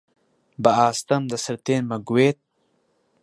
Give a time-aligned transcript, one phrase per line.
[0.63, 2.39] بەئاستەم دەسرتێنمە گوێت: